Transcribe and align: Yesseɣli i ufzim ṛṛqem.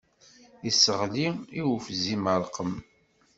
Yesseɣli 0.63 1.27
i 1.59 1.61
ufzim 1.73 2.23
ṛṛqem. 2.43 2.71